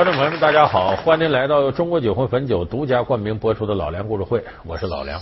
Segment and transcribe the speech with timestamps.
[0.00, 5.20] 观众朋友们，大家好，欢迎您来到中国酒魂汾酒独家冠名播出的老梁故事会，我是老梁。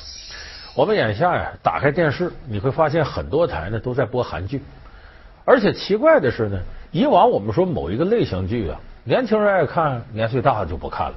[0.73, 4.63] 我们眼下呀，打开电视，你会发现很多台呢都在播韩剧，
[5.45, 6.61] 而且奇怪的是呢，
[6.93, 11.15] 以往我们说某一个类型剧啊，年轻人爱看，年岁大的就不看了；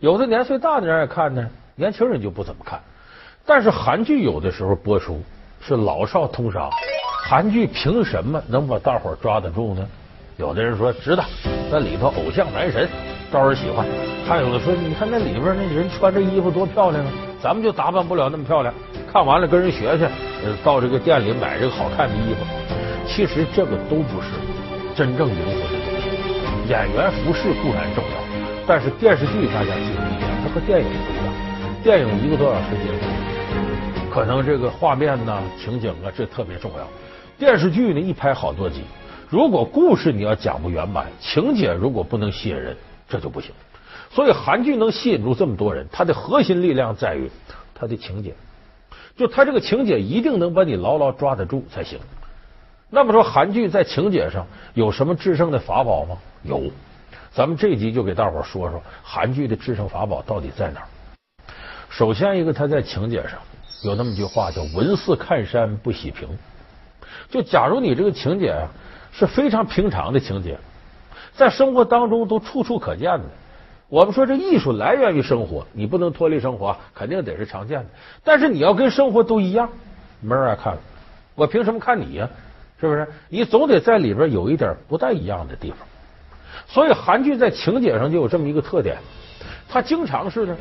[0.00, 2.80] 有的年岁大的人爱看呢，年轻人就不怎么看。
[3.46, 5.22] 但是韩剧有的时候播出
[5.60, 6.68] 是老少通杀，
[7.28, 9.86] 韩剧凭什么能把大伙抓得住呢？
[10.36, 11.24] 有的人说知道，
[11.70, 12.88] 那里头偶像男神
[13.32, 13.86] 招人喜欢；
[14.26, 18.74] 还有的说，你看那里边那人穿这衣服多漂亮啊，咱们就打扮不了那么漂亮。
[19.12, 20.10] 看完了跟人学学，
[20.64, 22.44] 到这个店里买这个好看的衣服。
[23.06, 24.28] 其实这个都不是
[24.96, 26.68] 真正灵魂的东西。
[26.68, 28.18] 演员服饰固然重要，
[28.66, 31.34] 但是电视剧大家记住一点，它和电影不一样。
[31.84, 36.88] 电影一个多小时结束，可能这个画面呐、情景啊，这特别重要。
[37.38, 38.80] 电视剧呢，一拍好多集。
[39.34, 42.76] 如果故事你要讲不圆满，情节如果不能吸引人，
[43.08, 43.50] 这就不行。
[44.12, 47.28] 所以韩剧能吸引住这么多人，它的核心力量在于
[47.74, 48.32] 它的情节，
[49.16, 51.98] 就它这个情节一定能把你牢牢抓得住才行。
[52.90, 56.16] 那么说，韩剧在情节上有什么制胜的法宝吗？
[56.44, 56.70] 有，
[57.32, 60.86] 咱们这集就给大伙说说韩剧的制胜法宝到底在哪儿。
[61.90, 63.40] 首先一个，它在情节上
[63.82, 66.28] 有那么句话叫“闻似看山不喜平”，
[67.28, 68.68] 就假如你这个情节啊。
[69.16, 70.58] 是非常平常的情节，
[71.34, 73.24] 在生活当中都处处可见的。
[73.88, 77.86] 我们说这艺术来源于生活，你不能脱离生活，肯定得是常见的。
[78.24, 79.68] 但是你要跟生活都一样，
[80.20, 80.76] 没人爱看。
[81.36, 82.28] 我凭什么看你呀？
[82.80, 83.06] 是不是？
[83.28, 85.78] 你总得在里边有一点不太一样的地方。
[86.66, 88.98] 所以韩剧在情节上就有这么一个特点，
[89.68, 90.56] 它经常是呢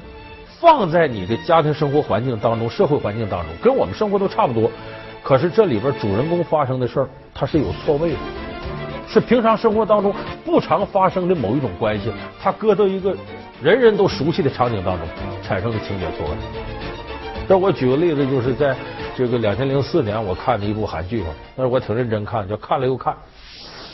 [0.60, 4.70] 放在你的家庭生活环境当中、社会环境当中，跟我们生活都差不多。
[5.24, 8.43] 可是这里边主人公发生的事儿，它是有错位的。
[9.14, 10.12] 是平常生活当中
[10.44, 13.16] 不常发生的某一种关系，它搁到一个
[13.62, 15.08] 人人都熟悉的场景当中
[15.44, 16.36] 产生的情节错位。
[17.48, 18.76] 这我举个例子，就是在
[19.16, 23.16] 这个两千零四年我看的一部韩剧嘛，那我挺认真看，叫看了又看。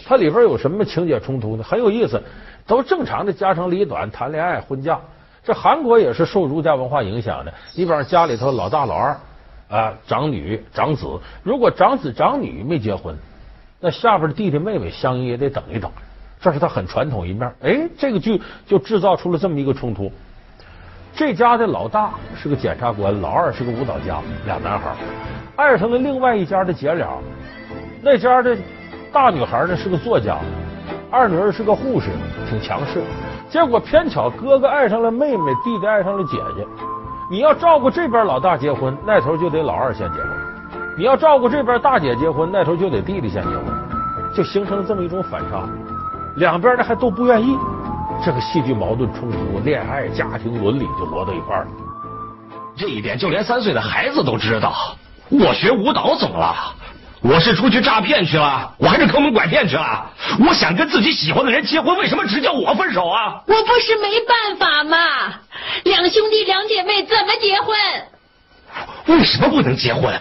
[0.06, 1.63] 它里边有什么情节冲突呢？
[1.66, 2.24] 很有意思，
[2.66, 4.97] 都正常的家长里短、谈恋爱、婚嫁。
[5.44, 9.18] 这韩国也是受儒家文化影响的，你比方家里头老大、老二
[9.69, 11.06] 啊、长女、长子，
[11.44, 13.13] 如果长子长女没结婚。
[13.80, 15.90] 那下边的弟弟妹妹相应也得等一等，
[16.42, 17.50] 这是他很传统一面。
[17.62, 20.12] 哎，这个剧就制造出了这么一个冲突。
[21.14, 24.92] 这家的老大是个检察官，老二是个舞蹈家，俩男孩
[25.56, 27.08] 爱上了另外一家的姐俩。
[28.02, 28.58] 那家的
[29.12, 30.38] 大女孩呢是个作家，
[31.10, 32.10] 二女儿是个护士，
[32.50, 33.02] 挺强势。
[33.50, 36.66] 结果偏巧哥哥爱上了妹妹，弟弟爱上了姐姐。
[37.32, 40.39] 你要照顾这边老大结婚，那头就得老二先结婚。
[41.00, 43.66] 你要照顾这边大姐结婚，那头就得弟弟先结婚，
[44.36, 45.66] 就形成了这么一种反差。
[46.36, 47.58] 两边的还都不愿意，
[48.22, 51.68] 这个戏剧矛盾冲突、恋爱、家庭伦理就摞到一块了。
[52.76, 54.76] 这一点就连三岁的孩子都知道。
[55.30, 56.54] 我学舞蹈怎么了？
[57.22, 58.70] 我是出去诈骗去了？
[58.78, 60.06] 我还是坑蒙拐骗去了？
[60.46, 63.42] 我想跟自己喜欢的人结婚，为什么只叫我分手啊？
[63.48, 64.98] 我不是没办法吗？
[65.86, 67.78] 两兄弟两姐妹怎么结婚？
[69.18, 70.14] 为什么不能结婚？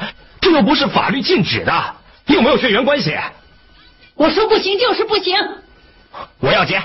[0.49, 1.95] 这又不是法律禁止的，
[2.27, 3.15] 又没有血缘关系。
[4.15, 5.37] 我说不行就是不行。
[6.41, 6.77] 我要结。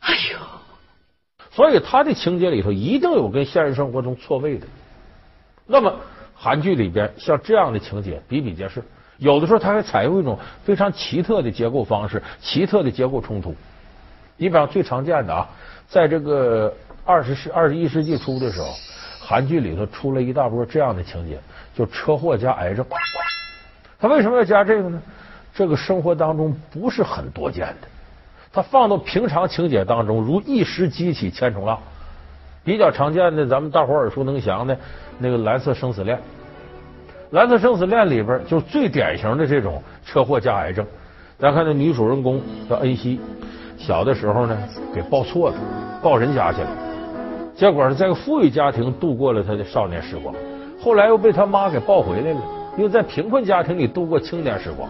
[0.00, 0.38] 哎呦，
[1.50, 4.66] 所以他的情节里头一定有跟现实生活中错位的。
[5.66, 5.94] 那么
[6.34, 8.82] 韩剧里边像这样的情节比比皆是，
[9.18, 13.54] 有的时候他还采用一种非常奇特的结构方式、奇特的结构冲突。
[14.38, 15.46] 你比方最常见的啊，
[15.86, 16.74] 在这个
[17.04, 18.68] 二十世二十一世纪初的时候。
[19.24, 21.38] 韩剧里头出了一大波这样的情节，
[21.74, 22.84] 就车祸加癌症。
[24.00, 25.00] 他为什么要加这个呢？
[25.54, 27.88] 这个生活当中不是很多见的。
[28.52, 31.78] 他放到平常情节当中，如一石激起千重浪。
[32.64, 34.76] 比较常见的，咱们大伙耳熟能详的
[35.18, 36.16] 那个《蓝色生死恋》。
[37.30, 40.86] 《蓝色生死恋》里边就最典型的这种车祸加癌症。
[41.38, 43.20] 咱看那女主人公叫恩熙，
[43.76, 44.56] 小的时候呢
[44.94, 45.56] 给抱错了，
[46.02, 46.68] 抱人家去了。
[47.54, 50.34] 结果是在个富裕家庭度过了她的少年时光，
[50.82, 52.40] 后来又被他妈给抱回来了，
[52.76, 54.88] 又在贫困家庭里度过青年时光。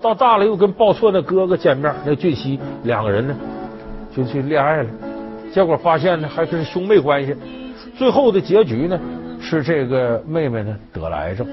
[0.00, 3.34] 到大了又跟抱错的哥哥见面，那俊熙两个人呢
[4.14, 4.90] 就去恋爱了，
[5.52, 7.34] 结果发现呢还是兄妹关系。
[7.96, 9.00] 最后的结局呢
[9.40, 11.46] 是这个妹妹呢得了癌症，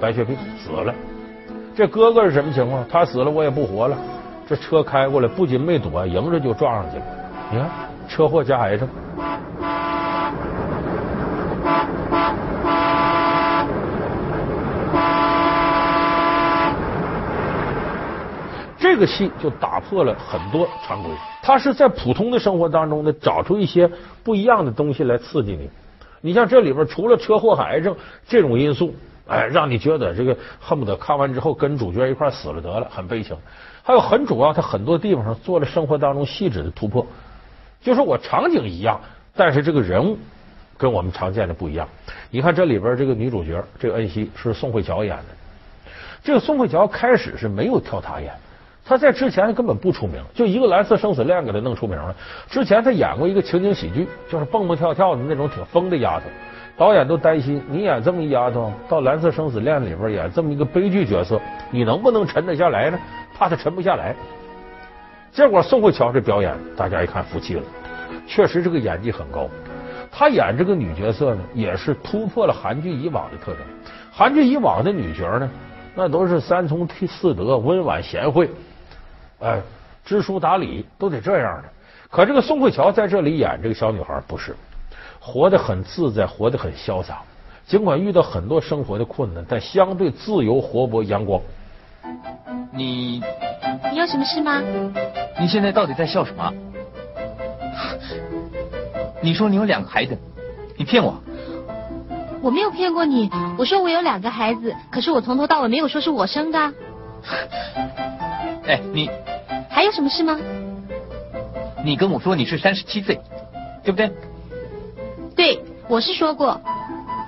[0.00, 0.94] 白血病死了。
[1.76, 2.84] 这哥哥是什么情况？
[2.88, 3.96] 他死了我也不活了。
[4.48, 7.04] 这车开过来，不仅没躲，迎着就撞上去了。
[7.52, 7.68] 你看，
[8.08, 8.88] 车祸加癌症。
[18.88, 21.10] 这个戏就打破了很多常规，
[21.42, 23.90] 他是在普通的生活当中呢，找出一些
[24.24, 25.68] 不一样的东西来刺激你。
[26.22, 27.94] 你像这里边除了车祸和癌症
[28.26, 28.94] 这种因素，
[29.26, 33.36] 哎，让你觉得这个恨不得看完之后跟主角一块死了得了，很悲情。
[33.82, 37.06] 还有很主要，他很多地方上做了生活当中细致的突破，
[37.82, 38.98] 就是我场景一样，
[39.36, 40.16] 但是这个人物
[40.78, 41.86] 跟我们常见的不一样。
[42.30, 45.24] 你看这里边这个女主角，这个恩熙是宋慧乔演的。
[46.24, 48.32] 这个宋慧乔开始是没有跳塔演。
[48.88, 52.16] 他在之前根本不出名，就一个《蓝色生死恋》给他弄出名了。
[52.48, 56.24] 之前他演过一个情景喜剧，就是蹦蹦跳跳的那种挺疯的丫头。
[56.74, 61.38] 导演都担心你演这么一丫头，到《蓝色生死恋》里边演这么一个悲剧角色，
[61.70, 62.98] 你能不能沉得下来呢？
[63.36, 64.16] 怕他沉不下来。
[65.32, 67.62] 结果宋慧乔这表演，大家一看服气了，
[68.26, 69.50] 确实这个演技很高。
[70.10, 73.60] 她演这个女角色呢，也是突破了韩剧以往的特征。
[74.10, 75.50] 韩剧以往的女角呢，
[75.94, 78.48] 那都是三从四德、温婉贤惠。
[79.40, 79.60] 哎，
[80.04, 81.68] 知书达理都得这样的。
[82.10, 84.56] 可这个宋慧乔在这里演这个小女孩，不是
[85.20, 87.18] 活得很自在，活得很潇洒。
[87.66, 91.40] 尽管遇到很多生活的困难，但相对自由、活泼、阳光。
[92.72, 93.22] 你
[93.92, 94.62] 你有什么事吗？
[95.38, 96.52] 你现在到底在笑什么？
[99.20, 100.16] 你说你有两个孩子，
[100.76, 101.14] 你骗我？
[102.40, 106.58] 我没有骗过你，我说我有两个孩子，可是我从头到尾没有说是我生的。
[108.66, 109.10] 哎，你。
[109.78, 110.36] 还有什么事吗？
[111.84, 113.20] 你跟我说你是三十七岁，
[113.84, 114.10] 对不对？
[115.36, 116.60] 对，我是说过。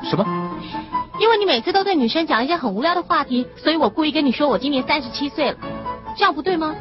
[0.02, 0.26] 什么？
[1.20, 5.58] 因为你每次都对女生讲一些很无聊的话题，所以我故意跟你说我今年三十七岁了，
[6.17, 6.75] 这样不对吗？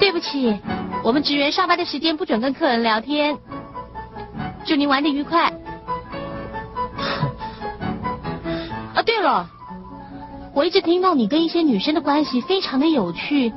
[0.00, 0.58] 对不起，
[1.04, 3.36] 我们职员上班的时间不准跟客人聊天。
[4.64, 5.52] 祝您玩的愉快。
[8.94, 9.50] 啊， 对了。
[10.54, 13.52] 我一直听到你跟一些女生的关系非常的有趣，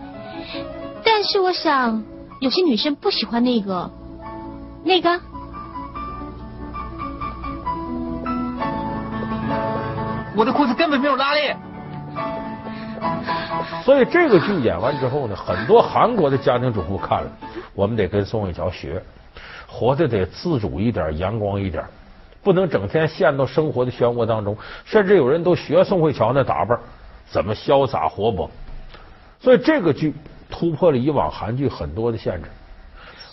[1.03, 2.03] 但是我想
[2.39, 3.89] 有些女生不喜欢那个
[4.83, 5.19] 那个。
[10.35, 11.57] 我的裤子根本没有拉链。
[13.83, 17.29] 所以这个剧演完之后呢，很多韩国的家庭主妇看了，
[17.73, 19.01] 我们得跟宋慧乔学，
[19.67, 21.83] 活得得自主一点，阳光一点。
[22.43, 26.79] 不能整天陷到生活的漩涡当中，甚至有人都学宋慧乔那打扮，
[27.29, 28.49] 怎么潇洒活泼。
[29.39, 30.13] 所以这个剧
[30.49, 32.49] 突破了以往韩剧很多的限制。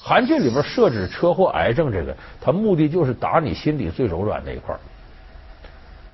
[0.01, 4.75] 韩剧里边设置车祸、癌症这个，它目的就是打你心里最柔软那一块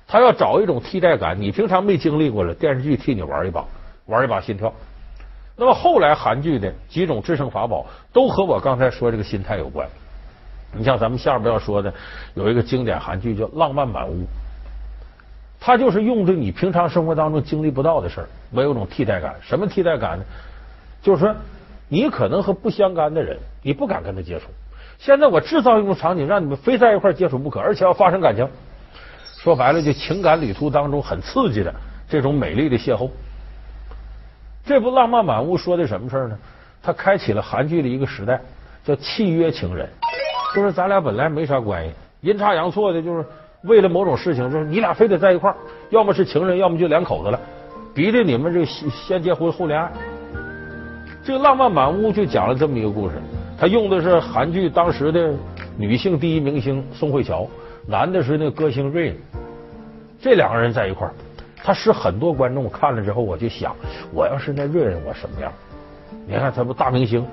[0.07, 3.65] 他要找一种替代感，你平常没经历过了，电视剧替你玩一把，
[4.05, 4.73] 玩一把心跳。
[5.55, 9.87] 那么后来韩剧的几种制胜法宝，都和我刚才说这个心态有关。
[10.77, 11.93] 你像咱们下边要说的，
[12.33, 14.13] 有一个经典韩剧叫《浪漫满屋》，
[15.59, 19.35] 它就是用着你平常生活当中经历不到的事儿，没有种替代感。
[19.41, 20.25] 什么替代感呢？
[21.01, 21.35] 就是说，
[21.87, 24.45] 你可能和不相干的人，你不敢跟他接触。
[24.97, 28.47] 现在我制造一种场景，让你们非在一块接触不可，而且要发生感情。
[29.37, 31.73] 说白了，就情感旅途当中很刺激的
[32.09, 33.09] 这种美丽的邂逅。
[34.65, 36.37] 这部《浪漫满屋》说的什么事呢？
[36.81, 38.41] 它开启了韩剧的一个时代，
[38.83, 39.89] 叫契约情人。
[40.55, 43.25] 就是咱俩本来没啥关系，阴差阳错的，就是
[43.63, 45.55] 为了某种事情，就是你俩非得在一块儿，
[45.89, 47.37] 要么是情人，要么就两口子了，
[47.93, 49.91] 逼着你们这先先结婚后恋爱。
[51.25, 53.15] 这个《浪漫满屋》就讲了这么一个故事，
[53.59, 55.33] 他用的是韩剧当时的
[55.75, 57.45] 女性第一明星宋慧乔，
[57.85, 59.13] 男的是那歌星瑞
[60.21, 61.13] 这两个人在一块儿，
[61.61, 63.75] 他使很多观众看了之后，我就想，
[64.13, 65.51] 我要是那 Rain，我什么样？
[66.25, 67.25] 你看他不大明星。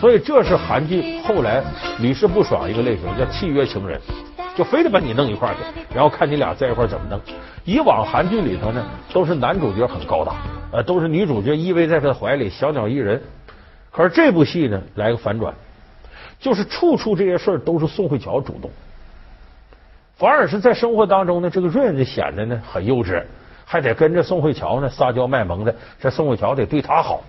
[0.04, 1.64] 所以这是韩剧后来
[1.98, 3.98] 屡试不爽一个类型，叫契约情人，
[4.54, 5.60] 就非得把你弄一块去，
[5.94, 7.18] 然后看你俩在一块怎么弄。
[7.64, 8.84] 以往韩剧里头呢，
[9.14, 10.34] 都是男主角很高大，
[10.72, 13.22] 呃，都是女主角依偎在他的怀里，小鸟依人。
[13.90, 15.54] 可是这部戏呢，来个反转，
[16.38, 18.70] 就是处处这些事儿都是宋慧乔主动，
[20.16, 23.24] 反而是在生活当中呢，这个润就显得呢很幼稚，
[23.64, 27.22] 还得跟着宋慧乔呢撒娇卖萌的，这宋慧乔得对他好。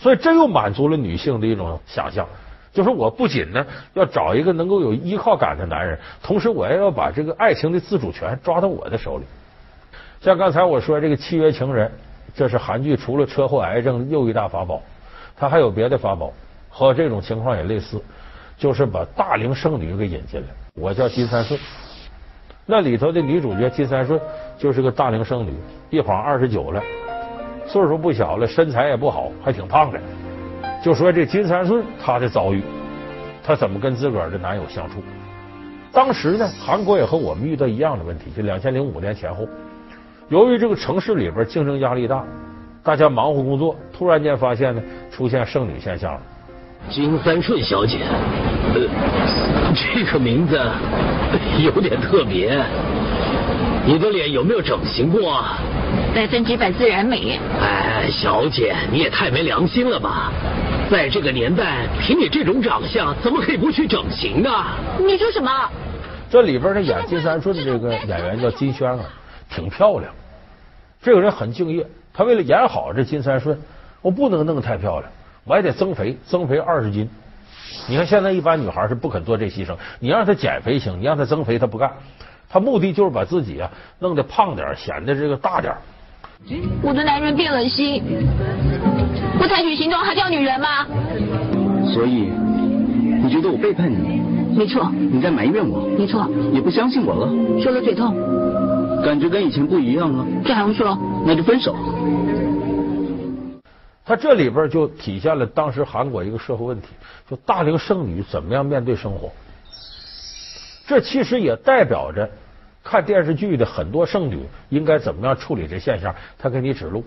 [0.00, 2.26] 所以，这又满足了女性的一种想象。
[2.72, 9.24] 就是我不仅呢要找一个能够有依靠感的男人，同时我也要把这个爱情的自主权抓到我的手里。
[10.20, 11.90] 像刚才我说这个契约情人，
[12.32, 14.80] 这是韩剧除了车祸、癌症又一大法宝，
[15.36, 16.32] 它还有别的法宝，
[16.68, 18.00] 和这种情况也类似，
[18.56, 20.46] 就是把大龄剩女给引进来。
[20.76, 21.58] 我叫金三顺，
[22.66, 24.20] 那里头的女主角金三顺
[24.56, 25.52] 就是个大龄剩女，
[25.90, 26.80] 一晃二十九了，
[27.72, 30.00] 岁数不小了，身材也不好，还挺胖的。
[30.82, 32.60] 就说这金三顺他的遭遇，
[33.44, 34.96] 他怎么跟自个儿的男友相处？
[35.92, 39.46] 当时呢，韩国也和我们遇到一样的问题，就两千零五年前后，
[40.30, 42.24] 由于这个城市里边竞争压力大，
[42.82, 46.20] 大家忙活工作，突然间发现呢，出现剩女现象了。
[46.88, 47.98] 金三顺小姐，
[48.74, 48.80] 呃，
[49.76, 50.58] 这个名字
[51.62, 52.60] 有点特别。
[53.86, 55.58] 你的脸有没有整形过啊？
[56.14, 57.38] 百分之百自然美。
[57.60, 60.32] 哎，小姐，你也太没良心了吧！
[60.90, 64.50] 在这个年代，凭你这种长相，怎么可以不去整形呢？
[64.98, 65.70] 你说什么？
[66.28, 69.04] 这里边的演金三顺的这个演员叫金轩啊，
[69.48, 70.12] 挺漂亮。
[71.00, 73.58] 这个人很敬业，他为了演好这金三顺，
[74.02, 75.10] 我不能弄得太漂亮，
[75.44, 77.08] 我还得增肥，增肥二十斤。
[77.88, 81.92] 你看现在一般女孩是不肯做这牺牲，你让她减肥行，你让她增肥她不干。
[82.48, 85.72] 她目的就是把自己啊弄得胖点，显得这个大点。
[86.82, 88.02] 我的男人变了心，
[89.38, 90.86] 不采取行动还叫女人吗？
[91.92, 92.30] 所以
[93.22, 94.20] 你觉得我背叛你？
[94.56, 94.90] 没错。
[94.92, 95.86] 你在埋怨我？
[95.96, 96.28] 没错。
[96.52, 97.28] 也不相信我了？
[97.62, 98.14] 说了嘴痛。
[99.02, 100.26] 感觉跟以前不一样了？
[100.44, 100.98] 这还用说？
[101.26, 101.74] 那就分手。
[104.04, 106.88] 他这里边就体现了当时韩国一个社会问题，
[107.30, 109.30] 就大龄剩女怎么样面对生活。
[110.86, 112.28] 这其实也代表着
[112.82, 117.04] 看电视剧的很多剩女应该怎么样处理这现象，他给你指路。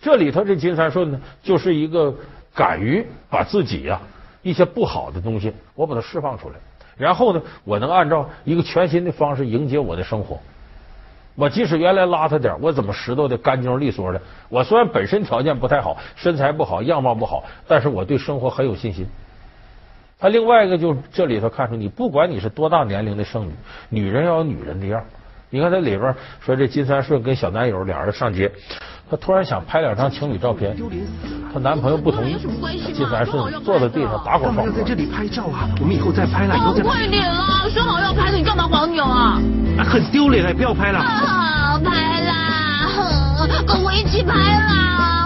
[0.00, 2.14] 这里头这金三顺呢，就是一个
[2.54, 4.00] 敢于把自己呀
[4.42, 6.54] 一些不好的东西，我把它释放出来，
[6.96, 10.38] 然后呢，我能按照一个全新的方式迎接我的生活。
[11.36, 14.20] 我即使原来邋遢点，我怎么拾掇的干净利索的？
[14.48, 19.06] 我虽然本身条件不太好，身材不好，样貌不好，但是我对生活很有信心。
[20.20, 23.52] 他另外一个就这里头看出，你不管你是多大年龄的剩女，
[23.88, 25.02] 女人要有女人的样。
[25.52, 28.52] 你看这里边说这金三顺跟小男友俩人上街，
[29.10, 30.76] 她突然想拍两张情侣照片，
[31.52, 32.36] 她男朋友不同意。
[32.92, 35.68] 金三顺坐在地上打滚放要在这里拍照啊？
[35.80, 37.66] 我们以后再拍了，以后再快点啦！
[37.70, 39.40] 说好要拍的，你干嘛黄牛啊？
[39.78, 41.00] 很丢脸哎，不要拍了。
[41.00, 45.19] 好拍啦，跟我一起拍啦。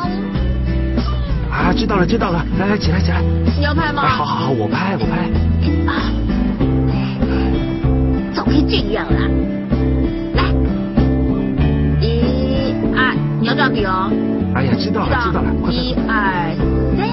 [1.65, 3.23] 啊，知道了知道了，来来起来起来。
[3.57, 4.03] 你要拍吗？
[4.03, 5.31] 哎，好好好，我拍我拍。
[8.35, 9.19] 总可以这样了。
[10.35, 10.45] 来，
[12.03, 14.13] 一二，你要这样比哦。
[14.55, 15.95] 哎呀，知道了知道了，快快一。
[16.07, 16.55] 二
[16.99, 17.09] 三。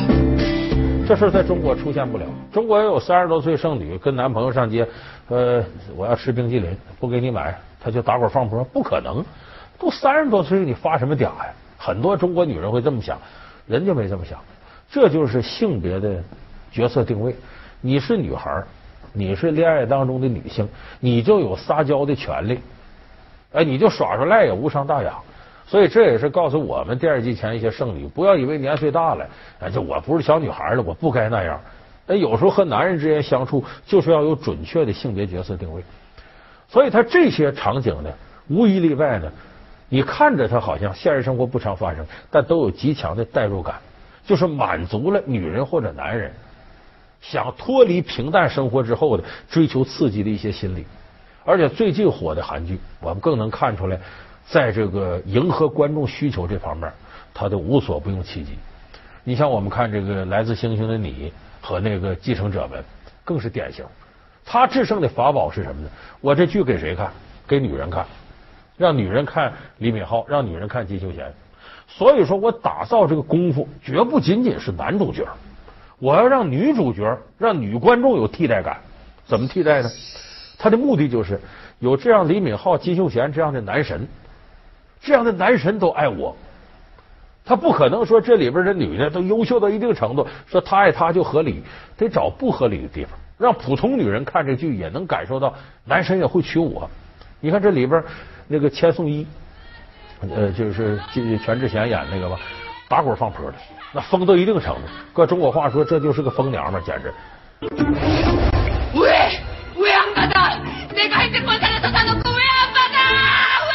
[1.07, 2.25] 这事在中国出现不了。
[2.51, 4.85] 中国也有三十多岁剩女跟男朋友上街，
[5.29, 5.63] 呃，
[5.95, 9.23] 我要吃冰激凌，不给你买，他就打滚放泼，不可能。
[9.79, 11.45] 都三十多岁，你发什么嗲呀？
[11.77, 13.17] 很多中国女人会这么想，
[13.67, 14.39] 人家没这么想。
[14.89, 16.21] 这就是性别的
[16.71, 17.35] 角色定位。
[17.79, 18.63] 你是女孩，
[19.13, 20.67] 你是恋爱当中的女性，
[20.99, 22.59] 你就有撒娇的权利。
[23.53, 25.17] 哎，你就耍耍赖也无伤大雅。
[25.65, 29.25] 所以这也是告诉我们电视机前一些剩女，不要以为年岁大了，
[29.61, 31.59] 哎，就我不是小女孩了，我不该那样。
[32.07, 35.81] 哎，有时候和男人之间相处，就是要有准确的性别角色定位。
[36.67, 38.09] 所以他这些场景呢，
[38.49, 39.31] 无一例外呢，
[39.93, 43.75] 你看着他好像现实生活不常发生，但都有极强的代入感，
[44.25, 46.31] 就是满足了女人或者男人
[47.19, 50.85] 想脱离平淡生活之后的追求刺激的一些心理。
[51.43, 53.99] 而且最近火的韩剧，我们更能看出来，
[54.47, 56.89] 在这个迎合观众需求这方面，
[57.33, 58.53] 他的无所不用其极。
[59.25, 61.33] 你像我们看这个《来自星星的你》
[61.67, 62.79] 和那个《继承者们》，
[63.25, 63.83] 更是典型。
[64.45, 65.89] 他制胜的法宝是什么呢？
[66.21, 67.11] 我这剧给谁看？
[67.45, 68.05] 给女人看，
[68.77, 71.31] 让女人看李敏镐，让女人看金秀贤。
[71.87, 75.27] 所以说我打造这个功夫，绝不仅仅是男主角，
[75.99, 78.77] 我要让女主角，让女观众有替代感。
[79.25, 79.89] 怎么替代呢？
[80.57, 81.39] 他的目的就是
[81.79, 84.07] 有这样李敏镐、金秀贤这样的男神，
[85.01, 86.35] 这样的男神都爱我。
[87.43, 91.63] 他不可能说这里边的女的都优秀到一定程度，说他爱他就合理，
[91.97, 96.89] 得找不合理的地方，让普通女人看这剧也能感受到男神也会娶我。
[97.39, 98.03] 你看这里边
[98.51, 99.25] 那个千颂伊，
[100.35, 102.37] 呃，就是就全智贤演那个吧，
[102.89, 103.57] 打滚放坡的，
[103.93, 104.81] 那疯到一定程度。
[105.13, 107.13] 搁中国话说，这就是个疯娘们，简直。
[108.93, 109.09] 喂，
[109.77, 110.59] 喂，王八蛋！
[110.93, 112.37] 你开始不听的他的狗王
[112.73, 112.99] 八蛋！
[113.69, 113.73] 喂！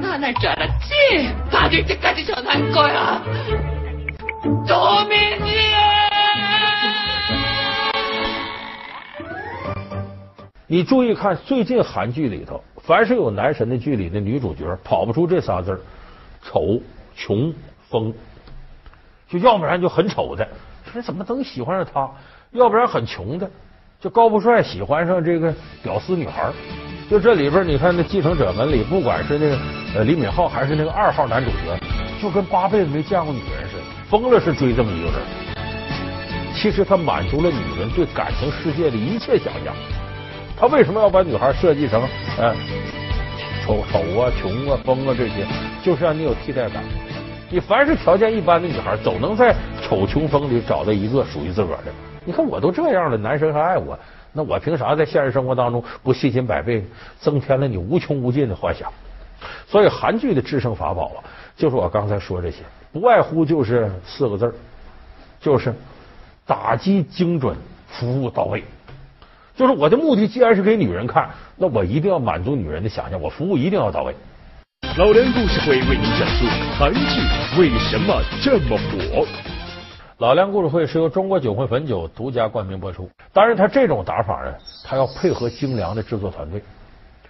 [0.00, 3.20] 那那这的鸡，他就就开始上他狗呀！
[4.66, 4.74] 救
[5.06, 5.20] 命！
[10.72, 15.78] 你注意看最近韩剧里头，凡是有男神的剧里的女主角，跑不出这仨字：
[16.42, 16.80] 丑、
[17.14, 17.52] 穷、
[17.90, 18.10] 疯。
[19.28, 20.48] 就要不然就很丑的，
[20.90, 22.10] 说怎么能喜欢上他？
[22.52, 23.50] 要不然很穷的，
[24.00, 26.50] 就高富帅喜欢上这个屌丝女孩。
[27.10, 29.58] 就这里边，你看那《继承者们》里，不管是那个
[29.96, 31.78] 呃李敏镐，还是那个二号男主角，
[32.18, 35.20] 就跟八辈子没见过女人似的，疯了是追这么一个人。
[36.54, 39.74] 其实他满足了女人对感情世界的一切想象。
[40.62, 42.00] 他为什么要把女孩设计成
[42.38, 42.54] 呃
[43.64, 45.44] 丑丑啊、穷啊、疯啊这些？
[45.82, 46.84] 就是让你有替代感。
[47.50, 49.52] 你凡是条件一般的女孩，总能在
[49.82, 51.90] 丑穷疯里找到一个属于自个儿的。
[52.24, 53.98] 你看我都这样了，男生还爱我，
[54.32, 56.84] 那我凭啥在现实生活当中不信心百倍，
[57.18, 58.88] 增添了你无穷无尽的幻想？
[59.66, 61.18] 所以韩剧的制胜法宝啊，
[61.56, 62.58] 就是我刚才说这些，
[62.92, 64.54] 不外乎就是四个字儿，
[65.40, 65.74] 就是
[66.46, 67.56] 打击精准，
[67.88, 68.62] 服务到位。
[69.54, 74.14] 就是我的目的既然是给女人看，那我一定要满足女人的想象，我服务一定要到位。
[74.96, 76.46] 老梁故事会为您讲述
[76.78, 79.26] 韩剧为什么这么火。
[80.18, 83.10] 老梁故事会是由中国酒会汾酒独家冠名播出。
[83.32, 84.54] 当然，他这种打法呢，
[84.84, 86.62] 他要配合精良的制作团队。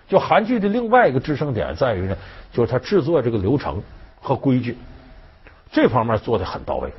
[0.09, 2.17] 就韩剧的另外一个支撑点在于呢，
[2.53, 3.83] 就是他制作这个流程
[4.21, 4.77] 和规矩
[5.73, 6.93] 这方面做的很到位。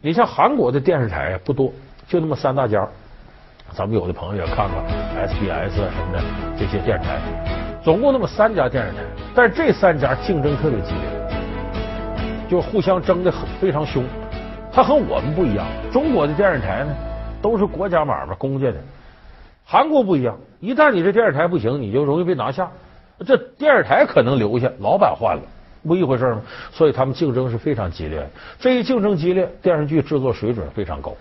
[0.00, 1.72] 你像韩国的电视台不多，
[2.08, 2.88] 就那么三大家。
[3.74, 4.80] 咱们有的朋友也看过
[5.26, 6.22] SBS 什么的
[6.56, 7.18] 这些电视台，
[7.82, 8.98] 总共那么三家电视台，
[9.34, 14.04] 但是这三家竞争特别激烈，就互相争的很非常凶。
[14.72, 16.94] 它和我们不一样，中国的电视台呢
[17.42, 18.76] 都是国家买卖公家的，
[19.64, 22.70] 韩国不一样，一旦你这电视台不行，你就容易被拿下。
[23.26, 25.42] 这电视台可能留下，老板换了，
[25.82, 26.40] 不一回事吗？
[26.70, 28.24] 所以他们竞争是非常激烈。
[28.60, 31.12] 这一竞争激烈，电视剧制作水准非常高。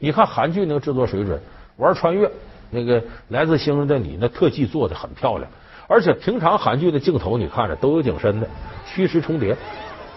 [0.00, 1.40] 你看韩剧那个制作水准。
[1.76, 2.30] 玩穿越，
[2.70, 5.50] 那个来自星星的你，那特技做的很漂亮，
[5.88, 8.48] 而且平常韩剧的镜头你看着都有景深的，
[8.86, 9.56] 虚实重叠，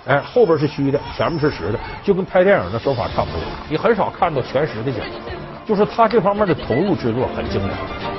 [0.06, 5.02] 哎，后边是虚的，前面是实的，就跟拍电影的手法差不多，你很少看到全实的景，
[5.66, 8.17] 就是他这方面的投入制作很精良。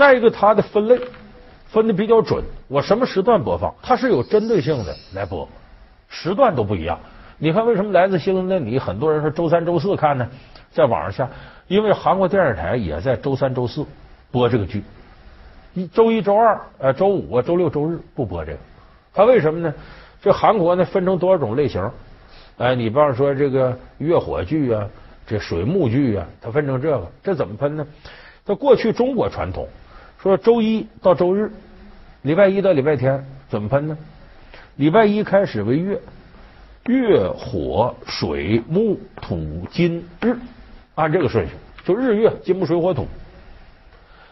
[0.00, 0.98] 再一个，它的分类
[1.66, 5.46] 分的比较准，我什么时段播放，它是有针对性的来播，
[6.08, 6.98] 时段都不一样。
[7.36, 10.26] 你看，为什么来自星星的你很多人说周三、周四看呢？
[10.72, 11.30] 在网上下，
[11.68, 13.84] 因为韩国电视台也在周三、周四
[14.30, 14.82] 播这个剧，
[15.74, 18.58] 一周一周二、呃周五啊、周六、周日不播这个。
[19.12, 19.74] 它为什么呢？
[20.22, 21.90] 这韩国呢分成多少种类型？
[22.56, 24.88] 哎，你比方说这个月火剧啊，
[25.26, 27.86] 这水木剧啊，它分成这个，这怎么分呢？
[28.46, 29.68] 它过去中国传统。
[30.22, 31.50] 说周一到周日，
[32.22, 33.96] 礼拜一到礼拜天怎么分呢？
[34.76, 35.98] 礼拜一开始为月，
[36.84, 40.36] 月火水木土金日，
[40.94, 41.52] 按这个顺序，
[41.86, 43.06] 就日月金木水火土。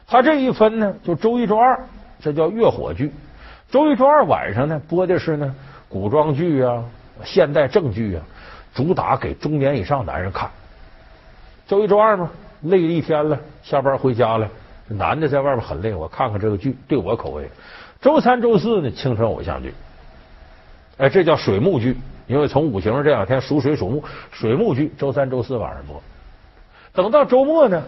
[0.07, 1.81] 他这一分呢，就周一周二，
[2.20, 3.11] 这叫月火剧。
[3.70, 5.55] 周一周二晚上呢，播的是呢
[5.88, 6.85] 古装剧啊、
[7.24, 8.22] 现代正剧啊，
[8.74, 10.51] 主打给中年以上男人看。
[11.66, 14.46] 周一周二嘛，累了一天了，下班回家了。
[14.88, 17.48] 男的在外面很累，我看看这个剧对我口味。
[18.01, 19.74] 周三、周四呢，青春偶像剧，
[20.96, 21.96] 哎，这叫水木剧，
[22.27, 26.03] 因为从五行这两天属水属木，水木剧周三、周四晚上播。
[26.92, 27.83] 等到周末呢，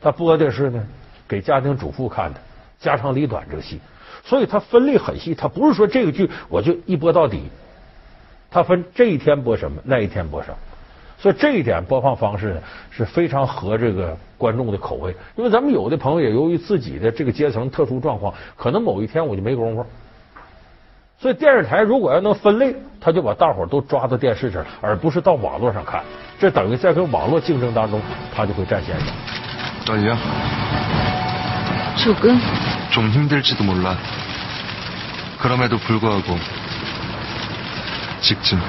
[0.00, 0.86] 他播的是呢
[1.26, 2.40] 给家庭主妇看的
[2.78, 3.80] 家长里短这个戏，
[4.24, 7.42] 所以他分类很细，他不是说这个剧我就一播到底，
[8.50, 10.56] 他分这一天播什么，那一天播什么。
[11.17, 19.85] 所以这一点播放方式呢是非常合这个观众的口味，因为咱们有的朋友也由于自己的这个阶层特殊状况，可能某一天我就没工夫。
[21.17, 26.03] 所以电视台如果要能分类，他就把大伙都抓到电视这儿，而不是到网络上看。
[26.37, 28.01] 这等于在跟网络竞争当中，
[28.35, 29.05] 他就会占先机。
[29.85, 30.17] 떨려
[31.95, 32.37] 조금
[32.91, 33.95] 좀 힘들지도 몰라.
[35.39, 36.37] 그럼에도 불구하고
[38.19, 38.59] 직진.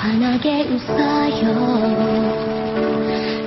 [0.00, 1.44] 환하게 웃어요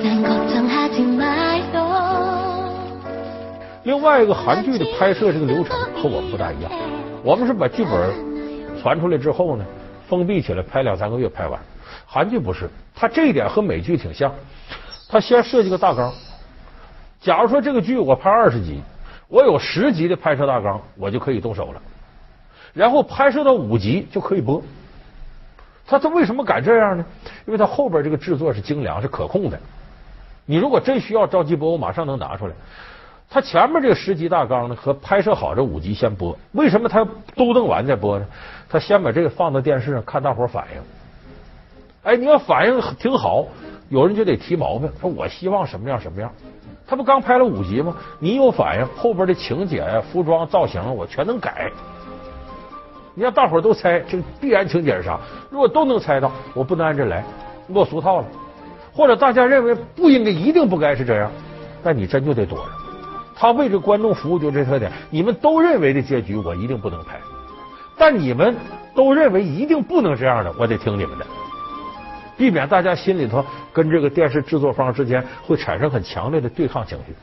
[0.02, 1.76] 난 걱정하지 마요
[3.84, 6.72] 另外一个韩剧的拍摄这个流程和我们不大一样，
[7.22, 8.12] 我们是把剧本
[8.82, 9.64] 传出来之后呢，
[10.08, 11.60] 封闭起来拍两三个月拍完。
[12.04, 14.34] 韩剧不是，它这一点和美剧挺像，
[15.08, 16.12] 它先设计个大纲。
[17.20, 18.80] 假如说这个剧我拍二十集，
[19.28, 21.80] 我有十集的拍摄大纲，我就可以动手了。
[22.72, 24.60] 然后拍摄到五集就可以播。
[25.91, 27.03] 他他为什么敢这样呢？
[27.45, 29.59] 因为他后边这个制作是精良、是可控的。
[30.45, 32.53] 你如果真需要着急播，我马上能拿出来。
[33.29, 36.37] 他前面这个十集大纲呢，和拍摄好这五集先播。
[36.53, 38.25] 为什么他都弄完再播呢？
[38.69, 40.81] 他先把这个放到电视上看大伙反应。
[42.03, 43.45] 哎，你要反应挺好，
[43.89, 46.31] 有人就得提毛病，说我希望什么样什么样。
[46.87, 47.97] 他不刚拍了五集吗？
[48.17, 51.69] 你有反应，后边的情节呀、服装造型，我全能改。
[53.13, 55.19] 你让大伙都猜这必然情节是啥？
[55.49, 57.23] 如果都能猜到，我不能按这来，
[57.67, 58.27] 落俗套了。
[58.93, 61.31] 或者大家认为不应该，一定不该是这样，
[61.83, 62.65] 那你真就得躲着。
[63.35, 67.19] 他为这观众服务就这特点，你们都认为的结局我一定不能拍，
[67.97, 68.55] 但你们
[68.93, 71.25] 都认为一定不能这样的，我得听你们的，
[72.37, 73.43] 避免大家心里头
[73.73, 77.15] 跟这个电视制作方之间会产生很强烈的对抗情绪。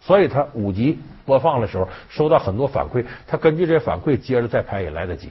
[0.00, 5.30] 所以他五集播放的时候收到很多反馈，他根据这反馈接着再拍也来得及，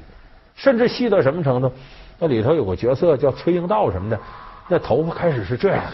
[0.55, 1.71] 甚至细到什么程度？
[2.19, 4.19] 那里头有个角色叫崔英道什么的，
[4.69, 5.93] 那头发开始是这样的，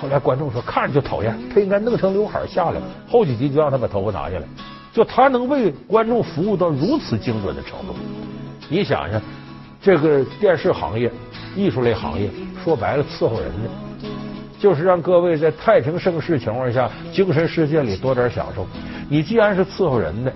[0.00, 2.80] 后来观众说看着就讨厌，他应该弄成刘海下来。
[3.08, 4.44] 后几集就让他把头发拿下来，
[4.92, 7.94] 就他能为观众服务到如此精准的程度。
[8.68, 9.20] 你想想，
[9.82, 11.10] 这个电视行业、
[11.56, 12.30] 艺术类行业，
[12.62, 13.91] 说白了伺候人的。
[14.62, 18.64] 就是让各位在太平盛世情况下，精神世界里多点享受。
[19.08, 20.32] 你既然是伺候人的，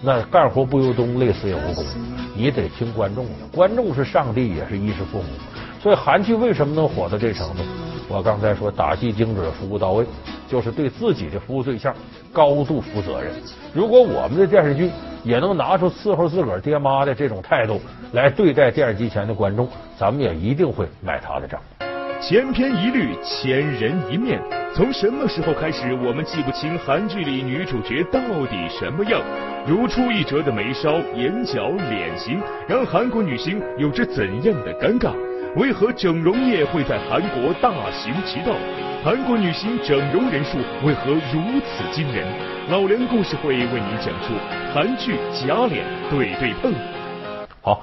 [0.00, 1.84] 那干活不由东，累死也无功。
[2.36, 5.24] 你得听观众的，观众是上帝，也是衣食父母。
[5.82, 7.64] 所以韩剧为什么能火到这程度？
[8.08, 10.06] 我刚才说打戏精准，服务到位，
[10.46, 11.92] 就是对自己的服务对象
[12.32, 13.32] 高度负责任。
[13.72, 14.92] 如果我们的电视剧
[15.24, 17.80] 也能拿出伺候自个儿爹妈的这种态度
[18.12, 19.68] 来对待电视机前的观众，
[19.98, 21.60] 咱们也一定会买他的账。
[22.26, 24.40] 千篇一律，千人一面。
[24.74, 29.20] 从什么时候开始，我们记不清韩剧里女主角到底什么样？
[29.66, 35.12] 如出一辙的眉梢、眼角、脸型，让韩国女星有着怎样的尴尬？
[35.56, 38.56] 为何整容业会在韩国大行其道？
[39.04, 42.26] 韩国女星整容人数为何如此惊人？
[42.70, 44.32] 老梁故事会为您讲述
[44.72, 46.72] 韩剧假脸对对碰。
[47.60, 47.82] 好，